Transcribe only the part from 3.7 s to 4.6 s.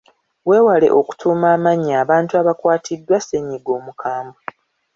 omukambwe.